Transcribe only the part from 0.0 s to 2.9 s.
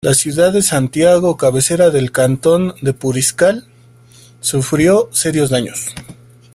La ciudad de Santiago, cabecera del cantón